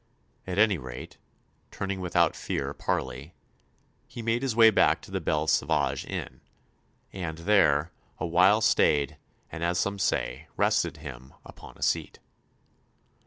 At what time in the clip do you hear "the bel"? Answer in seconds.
5.11-5.45